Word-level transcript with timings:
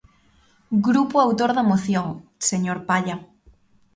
Grupo 0.87 1.15
autor 1.25 1.51
da 1.57 1.67
moción, 1.71 2.07
señor 2.49 2.77
Palla. 2.89 3.15